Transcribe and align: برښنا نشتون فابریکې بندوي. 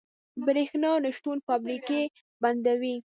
برښنا 0.45 0.91
نشتون 1.05 1.37
فابریکې 1.47 2.01
بندوي. 2.41 2.95